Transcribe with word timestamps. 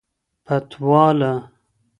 پتواله 0.45 1.31